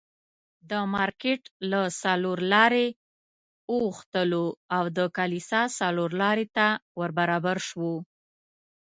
د 0.69 0.71
مارکېټ 0.95 1.41
له 1.71 1.81
څلور 2.01 2.37
لارې 2.53 2.87
اوښتلو 3.71 4.45
او 4.75 4.83
د 4.97 4.99
کلیسا 5.17 5.61
څلورلارې 5.79 6.45
ته 6.57 6.67
ور 6.99 7.11
برابر 7.19 7.57
شوو. 7.67 7.95